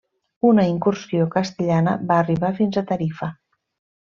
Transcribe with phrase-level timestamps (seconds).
[0.51, 3.31] Una incursió castellana va arribar fins a Tarifa.